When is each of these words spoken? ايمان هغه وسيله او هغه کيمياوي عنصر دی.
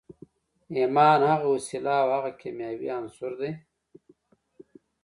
ايمان 0.75 1.19
هغه 1.31 1.47
وسيله 1.55 1.93
او 2.03 2.07
هغه 2.15 2.31
کيمياوي 2.39 2.87
عنصر 2.97 3.31
دی. 3.39 3.51